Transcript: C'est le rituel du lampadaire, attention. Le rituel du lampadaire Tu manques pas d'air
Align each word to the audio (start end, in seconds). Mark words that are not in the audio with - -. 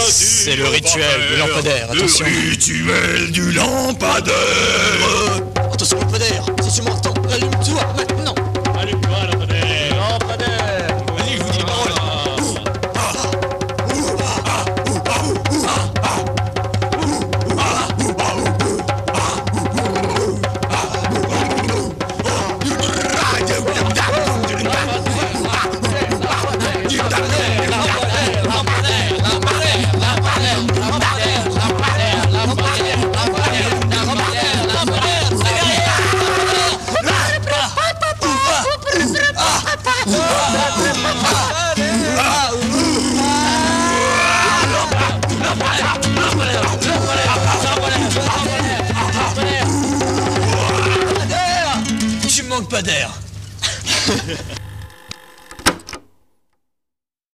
C'est 0.00 0.56
le 0.56 0.66
rituel 0.68 1.28
du 1.30 1.36
lampadaire, 1.36 1.90
attention. 1.90 2.26
Le 2.26 2.50
rituel 2.50 3.30
du 3.30 3.52
lampadaire 3.52 4.34
Tu 52.28 52.42
manques 52.44 52.68
pas 52.68 52.82
d'air 52.82 53.10